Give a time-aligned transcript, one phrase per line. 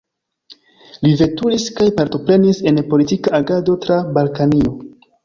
[1.07, 4.73] Li veturis kaj partoprenis en politika agado tra Balkanio.